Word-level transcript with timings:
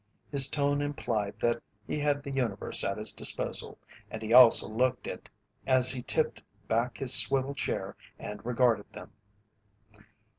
His 0.31 0.49
tone 0.49 0.81
implied 0.81 1.37
that 1.41 1.61
he 1.85 1.99
had 1.99 2.23
the 2.23 2.31
universe 2.31 2.83
at 2.83 2.97
his 2.97 3.13
disposal, 3.13 3.77
and 4.09 4.23
he 4.23 4.33
also 4.33 4.67
looked 4.67 5.05
it 5.05 5.29
as 5.67 5.91
he 5.91 6.01
tipped 6.01 6.41
back 6.67 6.97
his 6.97 7.13
swivel 7.13 7.53
chair 7.53 7.95
and 8.17 8.43
regarded 8.43 8.91
them. 8.93 9.11